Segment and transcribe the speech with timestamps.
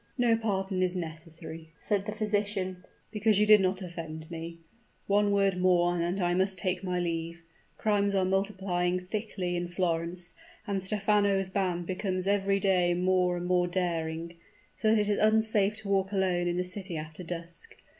[0.17, 4.57] "No pardon is necessary," said the physician; "because you did not offend me.
[5.05, 7.43] One word more and I must take my leave.
[7.77, 10.33] Crimes are multiplying thickly in Florence,
[10.65, 14.33] and Stephano's band becomes each day more and more daring;
[14.75, 17.75] so that it is unsafe to walk alone in the city after dusk.